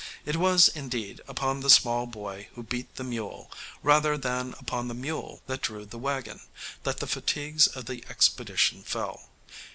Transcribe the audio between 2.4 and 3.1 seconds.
who beat the